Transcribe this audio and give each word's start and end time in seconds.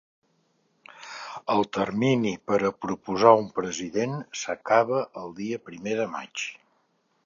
El 1.55 1.61
termini 1.77 2.33
per 2.51 2.59
a 2.71 2.73
proposar 2.87 3.37
un 3.45 3.53
president 3.63 4.19
s’acaba 4.43 5.07
el 5.25 5.41
dia 5.43 5.65
primer 5.71 5.99
de 6.03 6.13
maig. 6.21 6.53